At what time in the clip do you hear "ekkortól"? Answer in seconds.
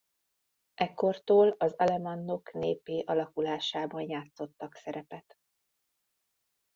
0.75-1.55